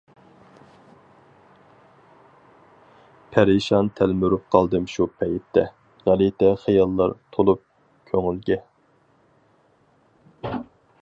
پەرىشان 3.35 3.91
تەلمۈرۈپ 3.99 4.47
قالدىم 4.55 4.89
شۇ 4.95 5.07
پەيتتە، 5.21 5.65
غەلىتە 6.07 6.51
خىياللار 6.63 7.15
تولۇپ 7.37 7.63
كۆڭۈلگە. 8.11 8.59